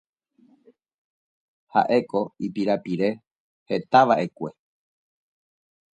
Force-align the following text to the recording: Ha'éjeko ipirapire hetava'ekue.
Ha'éjeko 1.75 2.21
ipirapire 2.47 3.09
hetava'ekue. 3.73 4.49